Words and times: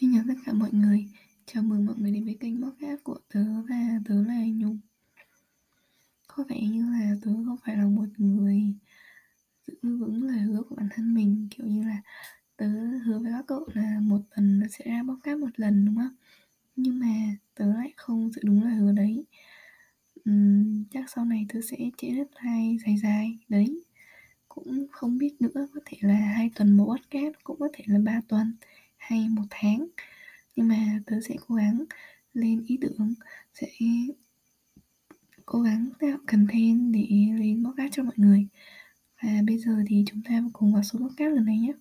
Xin 0.00 0.14
chào 0.14 0.24
tất 0.28 0.34
cả 0.46 0.52
mọi 0.52 0.70
người, 0.72 1.06
chào 1.46 1.62
mừng 1.62 1.86
mọi 1.86 1.94
người 1.98 2.10
đến 2.10 2.24
với 2.24 2.36
kênh 2.40 2.62
podcast 2.62 3.02
của 3.04 3.18
tớ 3.34 3.44
và 3.68 4.00
tớ 4.08 4.22
là 4.22 4.40
Nhung. 4.54 4.78
Có 6.26 6.44
vẻ 6.48 6.60
như 6.60 6.90
là 6.92 7.14
tớ 7.22 7.30
không 7.46 7.56
phải 7.64 7.76
là 7.76 7.86
một 7.86 8.04
người 8.16 8.62
giữ 9.66 9.74
vững 9.82 10.22
lời 10.22 10.38
hứa 10.38 10.62
của 10.62 10.74
bản 10.74 10.88
thân 10.94 11.14
mình 11.14 11.48
Kiểu 11.50 11.66
như 11.66 11.84
là 11.84 12.02
tớ 12.56 12.68
hứa 13.04 13.18
với 13.18 13.32
các 13.32 13.44
cậu 13.46 13.68
là 13.74 14.00
một 14.02 14.20
tuần 14.36 14.60
nó 14.60 14.66
sẽ 14.70 14.84
ra 14.84 15.02
podcast 15.08 15.38
một 15.38 15.50
lần 15.56 15.84
đúng 15.86 15.96
không? 15.96 16.16
Nhưng 16.76 16.98
mà 16.98 17.36
tớ 17.54 17.66
lại 17.74 17.92
không 17.96 18.30
giữ 18.30 18.40
đúng 18.44 18.64
lời 18.64 18.74
hứa 18.74 18.92
đấy. 18.92 19.24
Uhm, 20.30 20.84
Chắc 20.90 21.10
sau 21.10 21.24
này 21.24 21.46
tớ 21.48 21.60
sẽ 21.70 21.76
trễ 21.98 22.08
deadline 22.08 22.78
dài 22.86 22.96
dài 23.02 23.38
đấy. 23.48 23.82
Cũng 24.48 24.86
không 24.90 25.18
biết 25.18 25.36
nữa, 25.40 25.68
có 25.74 25.80
thể 25.86 25.98
là 26.00 26.14
hai 26.14 26.50
tuần 26.54 26.76
một 26.76 26.96
podcast, 26.96 27.34
cũng 27.44 27.58
có 27.60 27.68
thể 27.72 27.84
là 27.86 27.98
ba 28.04 28.20
tuần 28.28 28.56
hay 29.06 29.28
một 29.28 29.44
tháng. 29.50 29.86
Nhưng 30.56 30.68
mà 30.68 31.00
tớ 31.06 31.16
sẽ 31.28 31.34
cố 31.48 31.54
gắng 31.54 31.84
lên 32.34 32.64
ý 32.66 32.78
tưởng 32.80 33.14
sẽ 33.54 33.68
cố 35.46 35.60
gắng 35.60 35.90
tạo 36.00 36.18
content 36.26 36.94
để 36.94 37.06
lên 37.38 37.64
podcast 37.64 37.92
cho 37.92 38.02
mọi 38.02 38.14
người. 38.16 38.46
Và 39.22 39.30
bây 39.46 39.58
giờ 39.58 39.72
thì 39.86 40.04
chúng 40.06 40.22
ta 40.22 40.42
cùng 40.52 40.72
vào 40.72 40.82
số 40.82 40.98
podcast 40.98 41.34
lần 41.34 41.44
này 41.44 41.58
nhé. 41.58 41.72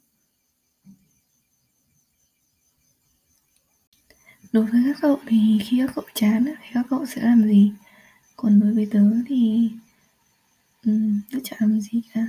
Đối 4.51 4.65
với 4.65 4.81
các 4.85 4.97
cậu 5.01 5.19
thì 5.27 5.59
khi 5.63 5.77
các 5.79 5.91
cậu 5.95 6.05
chán 6.13 6.45
thì 6.45 6.69
các 6.73 6.85
cậu 6.89 7.05
sẽ 7.05 7.21
làm 7.21 7.43
gì? 7.43 7.71
Còn 8.35 8.59
đối 8.59 8.73
với 8.73 8.87
tớ 8.91 9.03
thì 9.27 9.71
ừ, 10.83 10.91
tớ 11.31 11.39
chẳng 11.43 11.59
làm 11.61 11.81
gì 11.81 12.01
cả. 12.13 12.27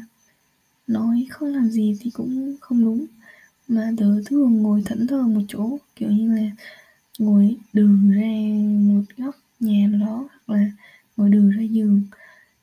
Nói 0.86 1.26
không 1.30 1.48
làm 1.48 1.70
gì 1.70 1.96
thì 2.00 2.10
cũng 2.10 2.56
không 2.60 2.84
đúng 2.84 3.06
mà 3.68 3.92
tớ 3.96 4.22
thường 4.26 4.62
ngồi 4.62 4.82
thẫn 4.84 5.06
thờ 5.06 5.22
một 5.22 5.40
chỗ, 5.48 5.78
kiểu 5.96 6.10
như 6.10 6.34
là 6.36 6.50
ngồi 7.18 7.56
đừ 7.72 7.88
ra 8.14 8.32
một 8.80 9.02
góc 9.16 9.36
nhà 9.60 9.86
nào 9.86 10.06
đó, 10.06 10.28
hoặc 10.46 10.56
là 10.56 10.70
ngồi 11.16 11.30
đừ 11.30 11.50
ra 11.50 11.62
giường. 11.62 12.02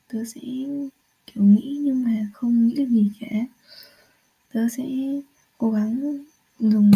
Tớ 0.08 0.24
sẽ, 0.24 0.40
kiểu, 1.26 1.44
nghĩ 1.44 1.78
nhưng 1.82 2.04
mà 2.04 2.26
không 2.32 2.66
nghĩ 2.66 2.74
được 2.74 2.88
gì 2.88 3.10
cả. 3.20 3.36
Tớ 4.52 4.68
sẽ 4.68 4.84
cố 5.58 5.70
gắng 5.70 6.18
dùng 6.58 6.90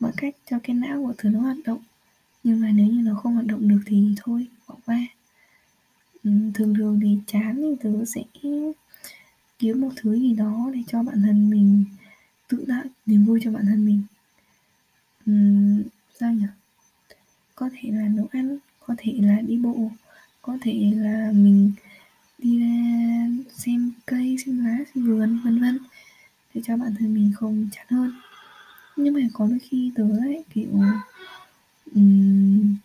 mọi 0.00 0.12
cách 0.16 0.36
cho 0.50 0.58
cái 0.62 0.76
não 0.76 1.02
của 1.02 1.12
tớ 1.22 1.28
nó 1.28 1.40
hoạt 1.40 1.56
động. 1.64 1.82
Nhưng 2.44 2.60
mà 2.60 2.70
nếu 2.74 2.86
như 2.86 3.02
nó 3.02 3.14
không 3.14 3.34
hoạt 3.34 3.46
động 3.46 3.68
được 3.68 3.80
thì 3.86 4.14
thôi, 4.16 4.46
bỏ 4.68 4.74
qua. 4.86 5.06
Ừ, 6.24 6.30
thường 6.54 6.74
thường 6.74 7.00
thì 7.02 7.18
chán 7.26 7.56
thì 7.56 7.76
tớ 7.82 8.04
sẽ 8.04 8.22
kiếm 9.58 9.80
một 9.80 9.90
thứ 9.96 10.14
gì 10.18 10.34
đó 10.34 10.70
để 10.74 10.80
cho 10.86 11.02
bản 11.02 11.22
thân 11.22 11.50
mình 11.50 11.84
tự 12.52 12.64
tạo 12.68 12.84
niềm 13.06 13.24
vui 13.24 13.40
cho 13.44 13.50
bản 13.50 13.66
thân 13.66 13.84
mình. 13.84 14.02
Uhm, 15.30 15.82
sao 16.20 16.32
nhỉ? 16.32 16.46
Có 17.54 17.70
thể 17.72 17.90
là 17.92 18.08
nấu 18.08 18.28
ăn 18.32 18.58
có 18.86 18.94
thể 18.98 19.14
là 19.20 19.40
đi 19.40 19.56
bộ 19.56 19.90
có 20.42 20.58
thể 20.60 20.92
là 20.96 21.30
mình 21.32 21.72
đi 22.38 22.60
ra 22.60 23.26
xem 23.48 23.92
cây 24.06 24.36
xem 24.46 24.64
lá 24.64 24.76
xem 24.94 25.06
vườn 25.06 25.40
vân 25.44 25.60
vân 25.60 25.78
để 26.54 26.60
cho 26.64 26.76
bản 26.76 26.94
thân 26.98 27.14
mình 27.14 27.32
không 27.34 27.68
chán 27.72 27.86
hơn. 27.90 28.12
Nhưng 28.96 29.14
mà 29.14 29.20
có 29.32 29.46
đôi 29.46 29.58
khi 29.58 29.92
tớ 29.94 30.08
lại 30.08 30.42
kiểu 30.54 30.80
um, 31.94 32.76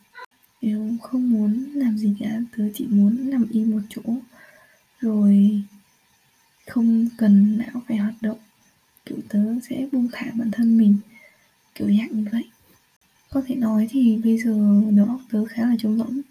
kiểu 0.61 0.95
không 1.01 1.29
muốn 1.31 1.65
làm 1.73 1.97
gì 1.97 2.15
cả 2.19 2.39
tớ 2.57 2.63
chỉ 2.73 2.87
muốn 2.87 3.29
nằm 3.29 3.45
im 3.51 3.71
một 3.71 3.81
chỗ. 3.89 4.01
Rồi 4.99 5.63
không 6.67 7.07
cần 7.17 7.57
não 7.57 7.81
phải 7.87 7.97
hoạt 7.97 8.13
động 8.21 8.39
kiểu 9.09 9.17
tớ 9.29 9.39
sẽ 9.69 9.87
buông 9.91 10.07
thả 10.11 10.25
bản 10.33 10.51
thân 10.51 10.77
mình, 10.77 10.97
kiểu 11.75 11.87
dạng 11.87 12.11
như 12.11 12.25
vậy. 12.31 12.43
Có 13.29 13.41
thể 13.47 13.55
nói 13.55 13.87
thì 13.91 14.17
bây 14.23 14.37
giờ 14.37 14.81
đầu 14.91 15.05
óc 15.05 15.21
tớ 15.31 15.45
khá 15.45 15.63
là 15.63 15.75
trống 15.79 15.97
rỗng. 15.97 16.21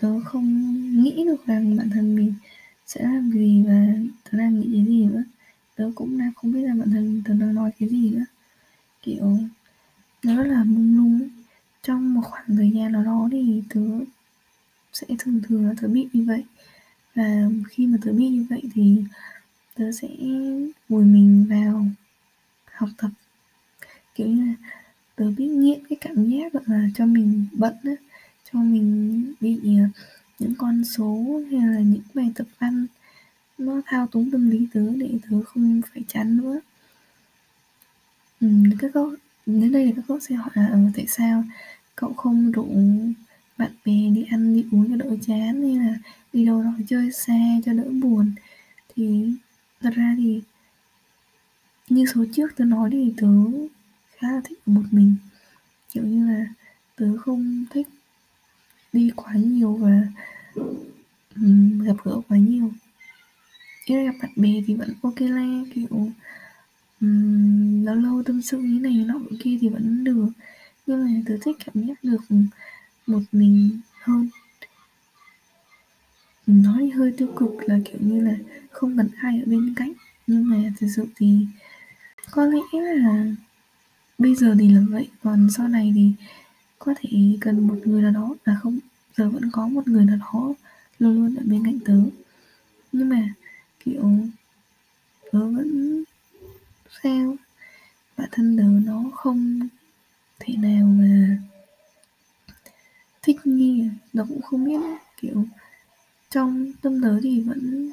Tớ 0.00 0.20
không 0.20 0.74
nghĩ 1.02 1.24
được 1.24 1.46
rằng 1.46 1.76
bản 1.76 1.90
thân 1.90 2.16
mình 2.16 2.34
sẽ 2.86 3.02
làm 3.02 3.30
gì 3.30 3.64
và 3.66 3.86
tớ 4.24 4.38
đang 4.38 4.60
nghĩ 4.60 4.68
cái 4.72 4.84
gì 4.86 5.04
nữa. 5.04 5.22
Tớ 5.76 5.90
cũng 5.94 6.18
đang 6.18 6.32
không 6.36 6.52
biết 6.52 6.62
là 6.62 6.74
bản 6.74 6.90
thân 6.90 7.22
tớ 7.24 7.34
đang 7.34 7.54
nói 7.54 7.70
cái 7.78 7.88
gì 7.88 8.10
nữa. 8.10 8.24
Kiểu, 9.02 9.38
nó 10.22 10.36
rất 10.36 10.44
là 10.44 10.64
mông 10.64 10.96
lung 10.96 11.28
trong 11.82 12.14
một 12.14 12.22
khoảng 12.24 12.46
thời 12.46 12.70
gian 12.70 12.92
nào 12.92 13.04
đó 13.04 13.28
thì 13.32 13.62
tớ 13.68 13.80
sẽ 14.92 15.06
thường 15.18 15.40
thường 15.48 15.66
là 15.66 15.74
tớ 15.80 15.88
bị 15.88 16.08
như 16.12 16.24
vậy. 16.24 16.44
Và 17.14 17.48
khi 17.68 17.86
mà 17.86 17.98
tớ 18.04 18.12
bị 18.12 18.28
như 18.28 18.46
vậy 18.50 18.62
thì 18.74 19.02
tớ 19.80 19.92
sẽ 19.92 20.08
vùi 20.88 21.04
mình 21.04 21.46
vào 21.50 21.86
học 22.72 22.88
tập. 22.96 23.10
Kiểu 24.14 24.26
như 24.26 24.46
là 24.46 24.54
tớ 25.16 25.30
biết 25.30 25.46
nghiện 25.46 25.80
cái 25.88 25.98
cảm 26.00 26.30
giác 26.30 26.52
gọi 26.52 26.62
là 26.66 26.88
cho 26.94 27.06
mình 27.06 27.46
bận 27.52 27.74
á 27.84 27.92
cho 28.52 28.58
mình 28.58 29.34
bị 29.40 29.60
à, 29.64 29.88
những 30.38 30.54
con 30.58 30.84
số 30.84 31.42
hay 31.50 31.60
là 31.60 31.80
những 31.80 32.02
bài 32.14 32.32
tập 32.34 32.46
văn 32.58 32.86
nó 33.58 33.80
thao 33.86 34.06
túng 34.06 34.30
tâm 34.30 34.50
lý 34.50 34.66
tớ 34.74 34.80
để 34.96 35.10
tớ 35.22 35.42
không 35.42 35.80
phải 35.92 36.02
chán 36.08 36.36
nữa. 36.36 36.60
Ừ, 38.40 38.48
các 38.78 38.90
cậu 38.94 39.14
đến 39.46 39.72
đây 39.72 39.84
thì 39.86 39.92
các 39.96 40.04
cậu 40.08 40.20
sẽ 40.20 40.34
hỏi 40.34 40.50
là 40.54 40.68
ừ, 40.68 40.78
tại 40.96 41.06
sao 41.06 41.44
cậu 41.96 42.12
không 42.12 42.52
rủ 42.52 42.66
bạn 43.58 43.70
bè 43.84 44.10
đi 44.14 44.26
ăn 44.30 44.54
đi 44.54 44.66
uống 44.72 44.88
cho 44.88 44.96
đỡ 44.96 45.16
chán 45.26 45.62
hay 45.62 45.76
là 45.76 45.98
đi 46.32 46.46
đâu 46.46 46.62
đó 46.62 46.72
chơi 46.88 47.12
xa 47.12 47.38
cho 47.64 47.72
đỡ 47.72 47.84
buồn? 48.02 48.32
Thì 48.96 49.32
thật 49.80 49.90
ra 49.96 50.14
thì 50.18 50.40
như 51.88 52.06
số 52.14 52.24
trước 52.32 52.56
tớ 52.56 52.64
nói 52.64 52.90
thì 52.92 53.12
tớ 53.16 53.26
khá 54.16 54.30
là 54.30 54.40
thích 54.44 54.58
một 54.66 54.82
mình. 54.90 55.16
Kiểu 55.92 56.04
như 56.04 56.26
là 56.28 56.46
tớ 56.96 57.16
không 57.18 57.64
thích 57.70 57.88
đi 58.92 59.10
quá 59.16 59.34
nhiều 59.34 59.72
và 59.72 60.02
um, 61.36 61.84
gặp 61.84 61.96
gỡ 62.04 62.20
quá 62.28 62.38
nhiều. 62.38 62.72
Khi 63.86 64.04
gặp 64.04 64.14
bạn 64.22 64.32
bè 64.36 64.50
thì 64.66 64.74
vẫn 64.74 64.94
ok 65.02 65.20
la 65.20 65.62
kiểu 65.74 66.10
um, 67.00 67.84
lâu 67.84 67.94
lâu 67.94 68.22
tâm 68.22 68.42
sự 68.42 68.58
như 68.58 68.80
này 68.80 69.04
nọ 69.06 69.20
kia 69.40 69.58
thì 69.60 69.68
vẫn 69.68 70.04
được. 70.04 70.28
Nhưng 70.86 71.04
mà 71.04 71.20
tớ 71.26 71.36
thích 71.42 71.56
cảm 71.64 71.86
giác 71.86 72.04
được 72.04 72.36
một 73.06 73.22
mình 73.32 73.80
hơn. 74.02 74.28
Nói 76.46 76.90
hơi 76.94 77.14
tiêu 77.16 77.32
cực 77.36 77.50
là 77.66 77.78
kiểu 77.84 77.98
như 78.00 78.20
là 78.20 78.36
không 78.80 78.96
cần 78.96 79.08
ai 79.16 79.40
ở 79.40 79.44
bên 79.46 79.74
cạnh. 79.76 79.92
Nhưng 80.26 80.48
mà 80.48 80.56
thực 80.78 80.88
sự 80.96 81.06
thì 81.16 81.46
có 82.30 82.46
lẽ 82.46 82.58
là 82.72 83.24
bây 84.18 84.34
giờ 84.34 84.56
thì 84.58 84.68
là 84.68 84.80
vậy. 84.88 85.08
Còn 85.22 85.48
sau 85.56 85.68
này 85.68 85.92
thì 85.94 86.12
có 86.78 86.94
thể 86.98 87.10
cần 87.40 87.68
một 87.68 87.78
người 87.84 88.02
nào 88.02 88.10
đó 88.10 88.34
là 88.44 88.56
không, 88.62 88.78
giờ 89.16 89.30
vẫn 89.30 89.50
có 89.52 89.68
một 89.68 89.88
người 89.88 90.04
nào 90.04 90.16
đó 90.16 90.54
luôn 90.98 91.16
luôn 91.16 91.34
ở 91.34 91.42
bên 91.46 91.64
cạnh 91.64 91.78
tớ. 91.84 92.00
Nhưng 92.92 93.08
mà, 93.08 93.28
kiểu, 93.84 94.18
tớ 95.32 95.38
vẫn 95.48 96.04
sao 97.02 97.36
bản 98.16 98.28
thân 98.32 98.56
tớ 98.56 98.90
nó 98.92 99.10
không 99.14 99.68
thể 100.38 100.56
nào 100.56 100.86
mà 100.86 101.38
thích 103.22 103.46
nghi. 103.46 103.84
Nó 104.12 104.24
cũng 104.28 104.42
không 104.42 104.64
biết, 104.64 104.80
kiểu, 105.20 105.44
trong 106.30 106.72
tâm 106.82 107.02
tớ 107.02 107.20
thì 107.22 107.40
vẫn 107.40 107.90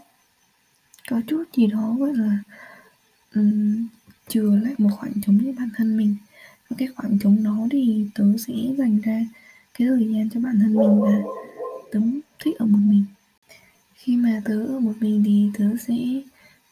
có 1.09 1.21
chút 1.27 1.43
gì 1.57 1.67
đó 1.67 1.95
gọi 1.99 2.13
là 2.15 2.39
um, 3.35 3.87
chừa 4.27 4.55
lại 4.55 4.73
một 4.77 4.89
khoảng 4.91 5.13
trống 5.21 5.39
cho 5.45 5.51
bản 5.57 5.69
thân 5.75 5.97
mình. 5.97 6.15
Và 6.69 6.75
cái 6.79 6.87
khoảng 6.87 7.19
trống 7.19 7.43
đó 7.43 7.67
thì 7.71 8.05
tớ 8.15 8.25
sẽ 8.47 8.53
dành 8.77 8.99
ra 9.01 9.25
cái 9.73 9.87
thời 9.87 10.09
gian 10.13 10.29
cho 10.29 10.39
bản 10.39 10.59
thân 10.59 10.75
mình 10.75 11.01
và 11.01 11.21
tớ 11.91 11.99
thích 12.39 12.55
ở 12.59 12.65
một 12.65 12.79
mình. 12.81 13.05
Khi 13.95 14.17
mà 14.17 14.41
tớ 14.45 14.65
ở 14.65 14.79
một 14.79 14.93
mình 14.99 15.23
thì 15.25 15.49
tớ 15.57 15.65
sẽ 15.87 15.95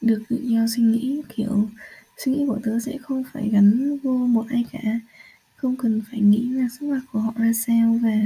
được 0.02 0.24
tự 0.30 0.40
do 0.44 0.60
suy 0.76 0.84
nghĩ 0.84 1.22
kiểu 1.36 1.70
suy 2.18 2.32
nghĩ 2.32 2.46
của 2.48 2.60
tớ 2.64 2.80
sẽ 2.80 2.98
không 2.98 3.24
phải 3.34 3.50
gắn 3.50 3.98
vô 3.98 4.14
một 4.14 4.46
ai 4.50 4.66
cả. 4.72 5.00
Không 5.56 5.76
cần 5.76 6.02
phải 6.12 6.20
nghĩ 6.20 6.50
là 6.50 6.68
sức 6.80 6.86
mặt 6.86 7.02
của 7.12 7.20
họ 7.20 7.34
ra 7.38 7.54
sao 7.54 8.00
và 8.04 8.18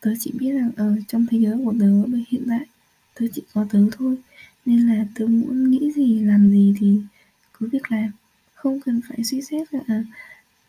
tớ 0.00 0.10
chỉ 0.20 0.32
biết 0.38 0.52
rằng 0.52 0.70
ở 0.76 0.96
trong 1.08 1.26
thế 1.30 1.38
giới 1.38 1.58
của 1.64 1.74
tớ 1.80 2.04
bây 2.06 2.24
hiện 2.28 2.42
tại 2.48 2.66
tớ 3.14 3.26
chỉ 3.34 3.42
có 3.54 3.66
tớ 3.70 3.78
thôi 3.92 4.16
nên 4.66 4.80
là 4.88 5.06
tớ 5.14 5.26
muốn 5.26 5.70
nghĩ 5.70 5.92
gì 5.92 6.20
làm 6.20 6.50
gì 6.50 6.74
thì 6.78 7.00
cứ 7.52 7.68
việc 7.72 7.92
làm. 7.92 8.10
Không 8.54 8.80
cần 8.80 9.00
phải 9.08 9.24
suy 9.24 9.42
xét 9.42 9.74
là 9.74 9.80
à, 9.86 10.04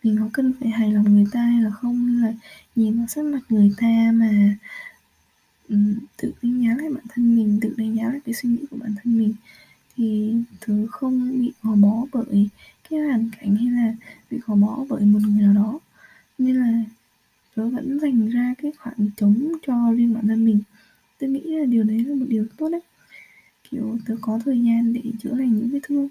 mình 0.04 0.18
có 0.20 0.30
cần 0.34 0.54
phải 0.60 0.70
hài 0.70 0.92
lòng 0.92 1.14
người 1.16 1.26
ta 1.32 1.42
hay 1.42 1.62
là 1.62 1.70
không. 1.70 2.06
Hay 2.06 2.32
là 2.32 2.38
nhìn 2.76 2.98
vào 2.98 3.08
sắc 3.08 3.26
mặt 3.26 3.42
người 3.50 3.72
ta 3.78 4.12
mà 4.14 4.56
um, 5.70 5.96
tự 6.18 6.34
đánh 6.42 6.64
giá 6.64 6.76
lại 6.78 6.90
bản 6.90 7.04
thân 7.10 7.36
mình 7.36 7.60
tự 7.62 7.74
đánh 7.78 7.96
giá 7.96 8.04
lại 8.04 8.20
cái 8.26 8.34
suy 8.34 8.50
nghĩ 8.50 8.66
của 8.72 8.78
bản 8.80 8.96
thân 9.04 9.18
mình 9.18 9.34
thì 9.96 10.34
thứ 10.62 10.88
không 10.92 11.40
bị 11.42 11.52
gò 11.64 11.76
bó 11.76 12.06
bởi 12.14 12.50
cái 12.90 13.00
hoàn 13.00 13.30
cảnh 13.40 13.56
hay 13.56 13.72
là 13.72 13.96
bị 14.32 14.38
gò 14.46 14.56
bó 14.56 14.86
bởi 14.90 15.06
một 15.06 15.20
người 15.22 15.42
nào 15.42 15.54
đó 15.54 15.80
nên 16.38 16.56
là 16.56 16.84
tớ 17.56 17.70
vẫn 17.70 18.00
dành 18.00 18.30
ra 18.30 18.54
cái 18.58 18.72
khoảng 18.78 19.10
trống 19.18 19.52
cho 19.68 19.92
riêng 19.94 20.14
bản 20.14 20.28
thân 20.28 20.46
mình 20.46 20.62
tôi 21.20 21.30
nghĩ 21.30 21.42
là 21.42 21.66
điều 21.66 21.84
đấy 21.84 22.06
là 22.06 22.16
một 22.16 22.26
điều 22.30 22.46
tốt 22.58 22.70
đấy 22.70 22.82
kiểu 23.70 23.98
tớ 24.06 24.16
có 24.22 24.40
thời 24.46 24.62
gian 24.62 24.94
để 24.94 25.02
chữa 25.20 25.34
lành 25.34 25.58
những 25.58 25.66
vết 25.78 25.82
thương. 25.84 26.08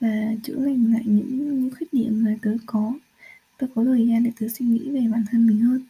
Và 0.00 0.34
chữa 0.42 0.54
lành 0.54 0.92
lại 0.92 1.02
những, 1.04 1.38
những 1.38 1.70
khuyết 1.76 1.92
điểm 1.92 2.24
mà 2.24 2.34
tớ 2.42 2.56
có. 2.66 2.92
Tớ 3.58 3.66
có 3.74 3.84
thời 3.84 4.06
gian 4.06 4.24
để 4.24 4.32
tớ 4.40 4.48
suy 4.48 4.66
nghĩ 4.66 4.90
về 4.90 5.00
bản 5.12 5.24
thân 5.30 5.46
mình 5.46 5.60
hơn. 5.60 5.82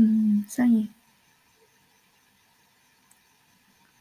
Uhm, 0.00 0.42
sao 0.48 0.66
nhỉ? 0.66 0.86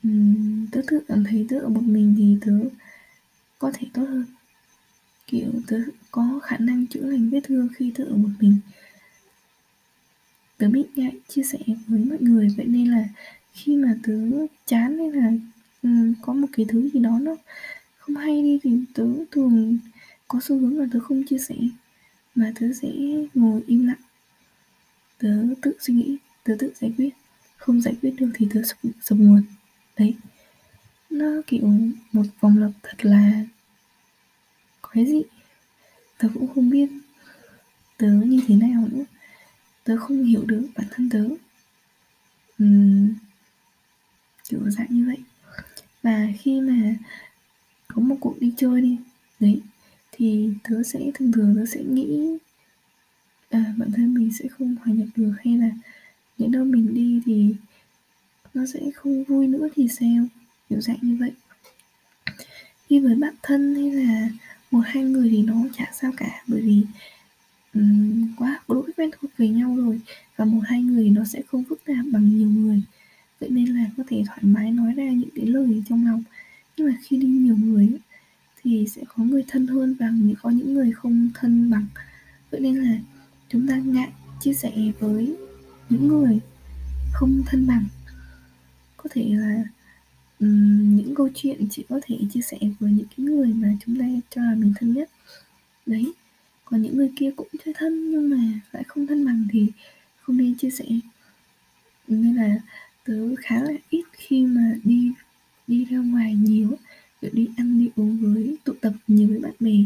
Uhm, 0.07 0.67
tớ 0.71 0.81
tự 0.87 0.99
cảm 1.07 1.23
thấy 1.23 1.45
tớ 1.49 1.59
ở 1.59 1.69
một 1.69 1.83
mình 1.83 2.15
thì 2.17 2.37
tớ 2.45 2.53
có 3.59 3.71
thể 3.73 3.87
tốt 3.93 4.03
hơn. 4.03 4.25
Kiểu 5.27 5.51
tớ 5.67 5.81
có 6.11 6.39
khả 6.43 6.57
năng 6.57 6.87
chữa 6.87 7.01
lành 7.01 7.29
vết 7.29 7.39
thương 7.43 7.67
khi 7.75 7.91
tớ 7.95 8.03
ở 8.03 8.15
một 8.15 8.29
mình. 8.39 8.57
Tớ 10.57 10.69
biết 10.69 10.85
ngại 10.95 11.13
chia 11.27 11.43
sẻ 11.43 11.59
với 11.87 12.05
mọi 12.05 12.17
người 12.21 12.47
vậy 12.57 12.65
nên 12.65 12.91
là 12.91 13.07
khi 13.53 13.75
mà 13.75 13.95
tớ 14.03 14.13
chán 14.65 14.97
hay 14.97 15.11
là 15.11 15.31
um, 15.83 16.13
có 16.21 16.33
một 16.33 16.47
cái 16.53 16.65
thứ 16.69 16.89
gì 16.93 16.99
đó 16.99 17.19
nó 17.21 17.35
không 17.97 18.15
hay 18.15 18.41
đi 18.41 18.59
thì 18.63 18.79
tớ 18.93 19.05
thường 19.31 19.77
có 20.27 20.39
xu 20.43 20.59
hướng 20.59 20.79
là 20.79 20.85
tớ 20.93 20.99
không 20.99 21.23
chia 21.23 21.37
sẻ 21.37 21.55
mà 22.35 22.51
tớ 22.59 22.67
sẽ 22.81 22.89
ngồi 23.33 23.61
im 23.67 23.87
lặng. 23.87 24.01
Tớ 25.17 25.29
tự 25.61 25.73
suy 25.79 25.93
nghĩ 25.93 26.17
tớ 26.43 26.55
tự 26.59 26.73
giải 26.75 26.93
quyết. 26.97 27.09
Không 27.57 27.81
giải 27.81 27.95
quyết 28.01 28.11
được 28.17 28.31
thì 28.33 28.47
tớ 28.53 28.61
sập, 28.63 28.77
sập 29.01 29.17
nguồn. 29.17 29.43
Đấy. 29.97 30.15
Nó 31.09 31.41
kiểu 31.47 31.71
một 32.11 32.25
vòng 32.39 32.57
lặp 32.57 32.71
thật 32.83 33.05
là 33.05 33.45
quái 34.81 35.05
dị. 35.05 35.21
Tớ 36.17 36.27
cũng 36.33 36.53
không 36.55 36.69
biết 36.69 36.89
tớ 37.97 38.07
như 38.07 38.41
thế 38.47 38.55
nào 38.55 38.87
nữa. 38.91 39.03
Tớ 39.83 39.97
không 39.97 40.23
hiểu 40.23 40.45
được 40.45 40.67
bản 40.75 40.87
thân 40.91 41.09
tớ. 41.09 41.25
Uhm, 42.63 43.13
kiểu 44.49 44.69
dạng 44.69 44.87
như 44.89 45.05
vậy 45.05 45.17
và 46.03 46.27
khi 46.39 46.61
mà 46.61 46.95
có 47.87 48.01
một 48.01 48.15
cuộc 48.19 48.35
đi 48.39 48.53
chơi 48.57 48.81
đi 48.81 48.97
đấy 49.39 49.61
thì 50.11 50.49
tớ 50.63 50.83
sẽ 50.83 50.99
thường 51.13 51.31
thường 51.31 51.55
tớ 51.55 51.65
sẽ 51.65 51.83
nghĩ 51.83 52.37
à, 53.49 53.73
bản 53.77 53.91
thân 53.91 54.13
mình 54.13 54.31
sẽ 54.39 54.47
không 54.47 54.75
hòa 54.75 54.93
nhập 54.93 55.07
được 55.15 55.33
hay 55.45 55.57
là 55.57 55.69
những 56.37 56.51
đâu 56.51 56.65
mình 56.65 56.93
đi 56.93 57.21
thì 57.25 57.55
nó 58.53 58.65
sẽ 58.65 58.79
không 58.95 59.23
vui 59.23 59.47
nữa 59.47 59.67
thì 59.75 59.87
sao? 59.87 60.25
Kiểu 60.69 60.81
dạng 60.81 60.97
như 61.01 61.17
vậy. 61.19 61.31
Đi 62.89 62.99
với 62.99 63.15
bạn 63.15 63.33
thân 63.43 63.75
hay 63.75 63.91
là 63.91 64.29
một 64.71 64.81
hai 64.85 65.03
người 65.03 65.29
thì 65.29 65.41
nó 65.41 65.55
chả 65.77 65.91
sao 66.01 66.11
cả 66.17 66.43
bởi 66.47 66.61
vì 66.61 66.81
um, 67.73 68.35
quá 68.37 68.61
có 68.67 68.75
đỗi 68.75 68.91
quen 68.97 69.09
thuộc 69.19 69.31
với 69.37 69.49
nhau 69.49 69.75
rồi. 69.77 69.99
Và 70.35 70.45
một 70.45 70.61
hai 70.65 70.81
người 70.81 71.09
nó 71.09 71.23
sẽ 71.25 71.41
không 71.47 71.63
phức 71.63 71.85
tạp 71.85 72.05
bằng 72.11 72.37
nhiều 72.37 72.49
người 72.49 72.81
vậy 73.39 73.49
nên 73.49 73.65
là 73.65 73.85
có 73.97 74.03
thể 74.07 74.23
thoải 74.27 74.39
mái 74.41 74.71
nói 74.71 74.93
ra 74.93 75.09
những 75.09 75.29
cái 75.35 75.45
lời 75.45 75.83
trong 75.89 76.05
lòng. 76.05 76.23
Nhưng 76.77 76.87
mà 76.87 76.93
khi 77.01 77.17
đi 77.17 77.27
nhiều 77.27 77.57
người 77.57 77.89
thì 78.61 78.87
sẽ 78.87 79.01
có 79.07 79.23
người 79.23 79.43
thân 79.47 79.67
hơn 79.67 79.95
và 79.99 80.09
có 80.41 80.49
những 80.49 80.73
người 80.73 80.91
không 80.91 81.29
thân 81.33 81.69
bằng. 81.69 81.85
Vậy 82.51 82.61
nên 82.61 82.75
là 82.75 82.99
chúng 83.49 83.67
ta 83.67 83.77
ngại 83.77 84.11
chia 84.39 84.53
sẻ 84.53 84.71
với 84.99 85.35
những 85.89 86.07
người 86.07 86.39
không 87.13 87.43
thân 87.45 87.67
bằng. 87.67 87.85
Có 88.97 89.09
thể 89.13 89.29
là 89.29 89.63
um, 90.39 90.95
những 90.95 91.15
câu 91.15 91.29
chuyện 91.35 91.67
chỉ 91.71 91.85
có 91.89 91.99
thể 92.03 92.17
chia 92.31 92.41
sẻ 92.41 92.57
với 92.79 92.91
những 92.91 93.07
cái 93.17 93.25
người 93.25 93.47
mà 93.47 93.67
chúng 93.85 93.99
ta 93.99 94.05
cho 94.29 94.41
là 94.41 94.55
mình 94.55 94.73
thân 94.79 94.93
nhất. 94.93 95.09
Đấy 95.85 96.13
còn 96.65 96.81
những 96.81 96.97
người 96.97 97.11
kia 97.15 97.31
cũng 97.35 97.47
chơi 97.65 97.73
thân 97.77 98.11
nhưng 98.11 98.29
mà 98.29 98.59
lại 98.71 98.83
không 98.87 99.07
thân 99.07 99.25
bằng 99.25 99.47
thì 99.51 99.67
không 100.21 100.37
nên 100.37 100.55
chia 100.57 100.69
sẻ. 100.69 100.85
Nên 102.07 102.35
là 102.35 102.59
tớ 103.09 103.35
khá 103.39 103.63
là 103.63 103.71
ít 103.89 104.03
khi 104.11 104.45
mà 104.45 104.75
đi 104.83 105.11
đi 105.67 105.85
ra 105.85 105.97
ngoài 105.97 106.35
nhiều. 106.35 106.69
Kiểu 107.21 107.31
đi 107.33 107.49
ăn, 107.57 107.79
đi 107.79 107.89
uống 107.95 108.17
với 108.17 108.57
tụ 108.63 108.73
tập 108.81 108.93
nhiều 109.07 109.27
với 109.27 109.39
bạn 109.39 109.51
bè. 109.59 109.77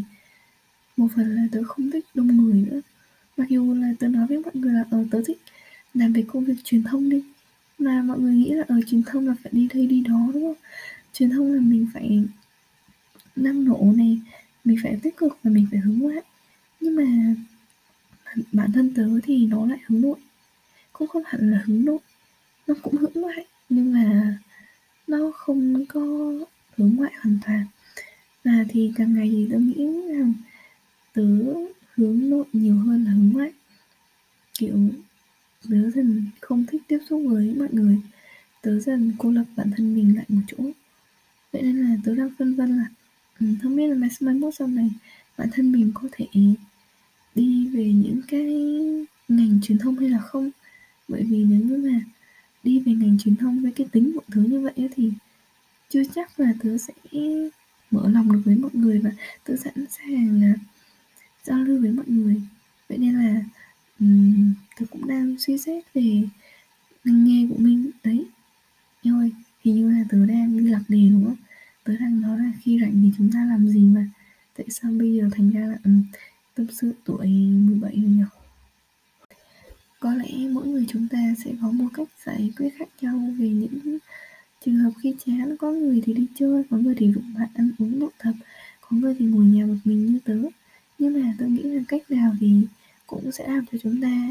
Một 0.98 1.08
phần 1.16 1.36
là 1.36 1.48
tớ 1.52 1.64
không 1.64 1.92
thích 1.92 2.06
đông 2.14 2.38
người 2.38 2.66
nữa. 2.72 2.81
Mặc 3.38 3.50
dù 3.50 3.74
là 3.74 3.94
tớ 4.00 4.08
nói 4.08 4.28
với 4.28 4.40
mọi 4.40 4.52
người 4.56 4.74
là 4.74 4.86
ờ 4.92 5.06
tớ 5.12 5.22
thích 5.28 5.42
làm 5.94 6.14
về 6.14 6.24
công 6.28 6.46
việc 6.46 6.54
truyền 6.64 6.84
thông 6.84 7.10
đi. 7.10 7.24
Mà 7.78 8.02
mọi 8.02 8.20
người 8.20 8.36
nghĩ 8.36 8.50
là 8.50 8.64
ở 8.68 8.81
truyền 8.88 9.04
thông 9.04 9.28
là 9.28 9.36
phải 9.44 9.52
đi 9.56 9.68
đây, 9.74 9.88
đi 9.88 10.02
đó, 10.02 10.30
đúng 10.34 10.44
không? 10.44 10.64
Truyền 11.14 11.30
thông 11.30 11.54
là 11.54 11.62
mình 11.62 11.88
phải 11.94 12.24
năng 13.36 13.66
nổ 13.66 13.94
này, 13.98 14.20
mình 14.64 14.78
phải 14.84 15.00
tích 15.04 15.18
cực 15.18 15.38
và 15.44 15.52
mình 15.52 15.68
phải 15.72 15.80
hướng 15.80 16.00
ngoại. 16.00 16.22
Nhưng 16.80 16.96
mà 16.96 17.36
bản 18.52 18.72
thân 18.72 18.94
tớ 18.94 19.08
thì 19.24 19.46
nó 19.46 19.66
lại 19.66 19.80
hướng 19.86 20.02
nội. 20.02 20.20
Cũng 20.94 21.08
không 21.08 21.24
hẳn 21.25 21.52
là 21.52 21.64
hướng 21.66 21.86
nội 21.86 22.00
nó 22.68 22.75
cũng 22.81 22.98
hướng 22.98 23.13
ngoại 23.15 23.45
nhưng 23.69 23.94
mà 23.94 24.38
nó 25.07 25.31
không 25.36 25.86
có 25.86 26.01
hướng 26.77 26.95
ngoại 26.95 27.12
hoàn 27.21 27.38
toàn. 27.45 27.65
Và 28.44 28.65
thì 28.69 28.92
càng 28.95 29.13
ngày 29.13 29.30
thì 29.31 29.48
tớ 29.51 29.57
nghĩ 29.57 29.88
rằng 30.10 30.33
tớ 31.13 31.24
hướng 31.95 32.30
nội 32.30 32.45
nhiều 32.54 32.75
hơn 32.75 33.06
là 33.06 33.12
hướng 33.12 33.30
ngoại. 33.33 33.51
Kiểu 34.54 34.77
tớ 35.69 35.89
dần 35.89 36.25
không 36.42 36.65
thích 36.65 36.81
tiếp 36.88 37.00
xúc 37.10 37.21
với 37.25 37.54
mọi 37.57 37.68
người. 37.71 37.98
Tớ 38.62 38.80
dần 38.80 39.13
cô 39.18 39.31
lập 39.31 39.45
bản 39.56 39.71
thân 39.77 39.95
mình 39.95 40.15
lại 40.15 40.25
một 40.30 40.42
chỗ. 40.48 40.63
Vậy 41.51 41.62
nên 41.62 41.77
là 41.77 41.95
tớ 42.06 42.15
đang 42.15 42.30
phân 42.39 42.56
vân 42.56 42.77
là 42.77 42.86
ừ, 43.39 43.48
không 43.63 43.75
biết 43.75 43.88
là 43.88 43.95
mai 43.95 44.10
mai 44.19 44.36
mốt 44.36 44.56
sau 44.56 44.68
này 44.68 44.92
bản 45.38 45.50
thân 45.51 45.71
mình 45.71 45.92
có 45.94 46.01
thể 46.12 46.27
đi 47.36 47.68
về 47.68 47.94
những 47.94 48.21
cái 48.27 48.45
ngành 49.27 49.60
truyền 49.63 49.77
thông 49.77 49.95
hay 49.95 50.10
là 50.10 50.19
không? 50.19 50.51
Bởi 51.07 51.24
vì 51.24 51.44
nếu 51.44 51.60
như 51.60 51.77
mà 51.77 52.01
đi 52.63 52.80
về 52.80 52.94
ngành 52.94 53.18
truyền 53.19 53.36
thông 53.36 53.62
với 53.62 53.71
cái 53.71 53.88
tính 53.92 54.12
mọi 54.15 54.25
thứ 54.31 54.42
như 54.42 54.62
vậy 54.62 54.89
thì 54.95 55.12
chưa 55.89 56.04
chắc 56.15 56.39
là 56.39 56.54
tớ 56.63 56.77
sẽ 56.77 56.94
mở 57.92 58.10
lòng 58.10 58.31
được 58.31 58.42
với 58.45 58.56
mọi 58.56 58.71
người 58.74 59.00
và 59.00 59.12
tớ 59.44 59.56
sẵn 59.56 59.86
sàng 59.89 60.42
là 60.42 60.54
giao 61.44 61.60
lưu 61.60 61.81
với 61.81 61.92
mọi 61.92 62.06
người. 62.07 62.42
Vậy 62.89 62.98
nên 62.98 63.15
là 63.15 63.44
um, 64.00 64.54
tớ 64.80 64.86
cũng 64.92 65.07
đang 65.07 65.36
suy 65.39 65.57
xét 65.57 65.83
về 65.94 66.24
ngành 67.04 67.25
nghề 67.25 67.48
của 67.50 67.57
mình. 67.57 67.92
Đấy. 68.04 68.25
Nhưng 69.04 69.19
ơi 69.19 69.31
hình 69.63 69.75
như 69.75 69.92
là 69.92 70.06
tớ 70.10 70.25
đang 70.25 70.57
đi 70.57 70.68
lạc 70.68 70.83
đề 70.88 71.10
đúng 71.12 71.25
không? 71.25 71.36
Tớ 71.83 71.98
đang 72.00 72.21
nói 72.21 72.39
là 72.39 72.51
khi 72.62 72.80
rảnh 72.81 73.01
thì 73.01 73.12
chúng 73.18 73.30
ta 73.33 73.45
làm 73.45 73.68
gì 73.68 73.80
mà? 73.80 74.07
Tại 74.57 74.65
sao 74.69 74.92
bây 74.92 75.13
giờ 75.13 75.30
thành 75.31 75.50
ra 75.50 75.60
là 75.60 75.77
um, 75.83 76.04
tâm 76.56 76.68
sự 76.71 76.94
tuổi 77.06 77.27
17 77.27 77.92
rồi 77.95 78.10
nhỉ? 78.10 78.24
Có 80.04 80.14
lẽ 80.14 80.48
mỗi 80.52 80.68
người 80.68 80.86
chúng 80.90 81.08
ta 81.08 81.18
sẽ 81.46 81.52
có 81.62 81.72
một 81.72 81.88
cách 81.94 82.08
giải 82.26 82.52
quyết 82.58 82.70
khác 82.78 82.90
nhau 83.02 83.20
về 83.38 83.50
những 83.50 83.98
trường 84.66 84.76
hợp 84.76 84.92
khi 85.02 85.16
chán. 85.26 85.58
Có 85.58 85.72
người 85.72 86.02
thì 86.06 86.14
đi 86.14 86.28
chơi, 86.36 86.64
có 86.70 86.78
người 86.78 86.96
thì 86.98 87.12
rủ 87.12 87.22
bạn 87.40 87.48
ăn 87.56 87.72
uống 87.80 88.00
tụ 88.00 88.10
tập, 88.24 88.34
có 88.82 88.98
người 88.98 89.16
thì 89.20 89.25
ngồi 89.25 89.46
nhà 89.46 89.66
một 89.66 89.75
mình 89.84 90.06
như 90.06 90.20
tớ. 90.25 90.38
Nhưng 91.00 91.22
mà 91.22 91.34
tôi 91.39 91.50
nghĩ 91.50 91.63
là 91.63 91.84
cách 91.88 92.12
nào 92.12 92.36
thì 92.39 92.62
cũng 93.08 93.32
sẽ 93.32 93.48
làm 93.48 93.66
cho 93.72 93.77
chúng 93.84 94.01
ta 94.01 94.27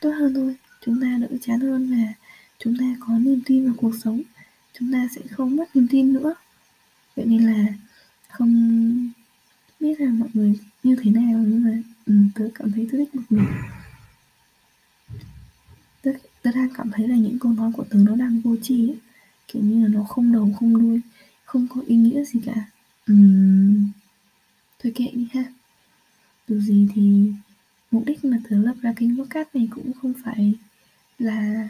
tốt 0.00 0.10
hơn 0.10 0.34
thôi. 0.34 0.56
Chúng 0.84 1.00
ta 1.00 1.18
đỡ 1.20 1.36
chán 1.40 1.60
hơn 1.60 1.90
và 1.90 2.12
chúng 2.58 2.76
ta 2.76 2.84
có 3.00 3.18
niềm 3.18 3.40
tin 3.46 3.64
vào 3.64 3.74
cuộc 3.76 3.92
sống. 4.04 4.22
Chúng 4.78 4.92
ta 4.92 5.08
sẽ 5.16 5.20
không 5.30 5.56
mất 5.56 5.76
niềm 5.76 5.86
tin 5.90 6.12
nữa. 6.12 6.34
Vậy 7.16 7.26
nên 7.26 7.46
là 7.46 7.66
không 8.28 9.12
biết 9.80 10.00
là 10.00 10.10
mọi 10.10 10.28
người 10.34 10.58
như 10.82 10.96
thế 11.02 11.10
nào 11.10 11.44
nhưng 11.46 11.62
mà 11.64 11.82
ừ, 12.06 12.14
tớ 12.34 12.48
cảm 12.54 12.72
thấy 12.72 12.88
tớ 12.92 12.98
thích 12.98 13.14
một 13.14 13.22
mình 13.30 13.46
tớ, 16.02 16.10
tớ 16.42 16.50
đang 16.54 16.68
cảm 16.74 16.90
thấy 16.90 17.08
là 17.08 17.16
những 17.16 17.38
câu 17.38 17.52
nói 17.52 17.72
của 17.76 17.84
tớ 17.90 17.98
chi 18.62 18.88
ấy. 18.88 18.98
kiểu 19.48 19.62
như 19.62 19.82
là 19.82 19.88
nó 19.88 20.04
không 20.04 20.32
đầu 20.32 20.52
không 20.58 20.78
đuôi 20.78 21.00
không 21.44 21.66
có 21.70 21.80
ý 21.86 21.96
nghĩa 21.96 22.24
gì 22.24 22.40
cả. 22.46 22.70
Uhm, 23.12 23.90
thôi 24.78 24.92
kệ 24.94 25.10
đi 25.12 25.28
ha. 25.34 25.44
Dù 26.48 26.60
gì 26.60 26.88
thì 26.94 27.32
mục 27.90 28.02
đích 28.06 28.24
mà 28.24 28.38
tớ 28.50 28.56
lập 28.58 28.74
ra 28.82 28.92
kênh 28.96 29.18
podcast 29.18 29.48
này 29.54 29.68
cũng 29.70 29.92
không 29.92 30.12
phải 30.24 30.54
là 31.18 31.68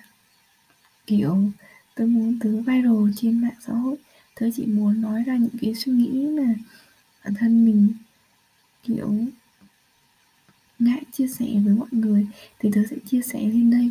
kiểu 1.07 1.51
tớ 1.95 2.07
muốn 2.07 2.39
tớ 2.41 2.51
viral 2.51 3.11
trên 3.17 3.43
mạng 3.43 3.55
xã 3.61 3.73
hội. 3.73 3.97
Tớ 4.35 4.47
chỉ 4.57 4.67
muốn 4.67 5.03
nói 5.03 5.23
ra 5.27 5.37
những 5.37 5.59
cái 5.61 5.75
suy 5.75 5.93
nghĩ 5.93 6.27
mà 6.27 6.55
bản 7.25 7.35
thân 7.35 7.65
mình 7.65 7.89
kiểu 8.83 9.15
ngại 10.79 11.03
chia 11.13 11.29
sẻ 11.29 11.47
với 11.65 11.75
mọi 11.75 11.89
người. 11.93 12.27
Thì 12.59 12.71
tớ 12.75 12.81
sẽ 12.91 12.97
chia 13.07 13.23
sẻ 13.23 13.39
lên 13.41 13.71
đây 13.71 13.91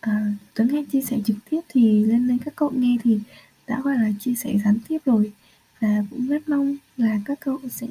à, 0.00 0.32
tớ 0.54 0.64
nghe 0.64 0.84
chia 0.92 1.00
sẻ 1.00 1.18
trực 1.24 1.36
tiếp 1.50 1.60
thì 1.68 2.04
lên 2.04 2.28
đây 2.28 2.38
các 2.44 2.56
cậu 2.56 2.70
nghe 2.70 2.96
thì 3.02 3.20
đã 3.66 3.80
gọi 3.80 3.94
là 3.94 4.10
chia 4.20 4.34
sẻ 4.34 4.58
gián 4.64 4.78
tiếp 4.88 4.98
rồi. 5.04 5.32
Và 5.80 6.04
cũng 6.10 6.26
rất 6.26 6.48
mong 6.48 6.76
là 6.96 7.20
các 7.24 7.40
cậu 7.40 7.60
sẽ 7.70 7.86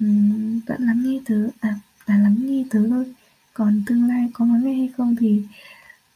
um, 0.00 0.60
vẫn 0.66 0.82
lắng 0.82 1.02
nghe 1.04 1.20
tớ 1.24 1.48
à 1.60 1.78
là 2.06 2.18
lắng 2.18 2.36
nghe 2.40 2.64
tớ 2.70 2.88
thôi. 2.88 3.14
Còn 3.54 3.82
tương 3.86 4.08
lai 4.08 4.30
có 4.32 4.46
lắng 4.46 4.64
nghe 4.64 4.74
hay 4.74 4.88
không 4.96 5.16
thì 5.16 5.42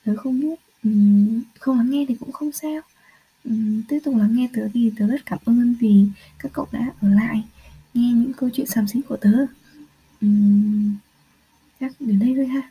tớ 0.05 0.17
không 0.17 0.41
biết 0.41 0.61
um, 0.85 1.43
không 1.59 1.77
lắng 1.77 1.91
nghe 1.91 2.05
thì 2.09 2.15
cũng 2.21 2.33
không 2.33 2.53
sao. 2.53 2.81
Um, 3.45 3.83
tiếp 3.88 3.99
tục 4.05 4.17
lắng 4.17 4.37
nghe 4.37 4.49
tớ 4.53 4.69
thì 4.75 4.93
tớ 4.97 5.07
rất 5.07 5.27
cảm 5.27 5.38
ơn 5.45 5.75
vì 5.81 6.07
các 6.38 6.53
cậu 6.53 6.69
đã 6.73 6.93
ở 7.00 7.09
lại 7.09 7.45
nghe 7.95 8.12
những 8.12 8.33
câu 8.33 8.50
chuyện 8.53 8.67
xàm 8.67 8.88
xí 8.88 9.00
của 9.09 9.17
tớ. 9.17 9.47
Um, 10.21 10.97
chắc 11.81 11.93
đến 12.00 12.19
đây 12.19 12.33
thôi 12.37 12.47
ha 12.47 12.71